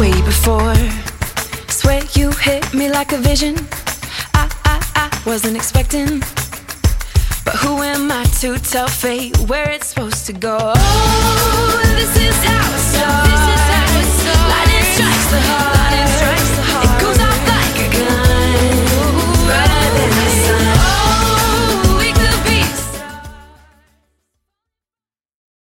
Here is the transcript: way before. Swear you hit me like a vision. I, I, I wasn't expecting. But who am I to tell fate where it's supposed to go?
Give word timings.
way 0.00 0.22
before. 0.22 0.74
Swear 1.68 2.02
you 2.14 2.30
hit 2.30 2.72
me 2.72 2.88
like 2.88 3.12
a 3.12 3.18
vision. 3.18 3.54
I, 4.32 4.48
I, 4.64 4.80
I 4.94 5.22
wasn't 5.26 5.56
expecting. 5.56 6.20
But 7.44 7.56
who 7.56 7.82
am 7.82 8.10
I 8.10 8.24
to 8.40 8.58
tell 8.58 8.88
fate 8.88 9.36
where 9.40 9.68
it's 9.68 9.88
supposed 9.88 10.24
to 10.26 10.32
go? 10.32 10.72